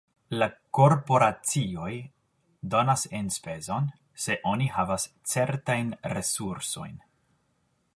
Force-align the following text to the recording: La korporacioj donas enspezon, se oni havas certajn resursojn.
La 0.37 0.45
korporacioj 0.77 1.91
donas 2.73 3.05
enspezon, 3.21 3.93
se 4.25 4.41
oni 4.55 4.71
havas 4.79 5.07
certajn 5.35 5.97
resursojn. 6.17 7.03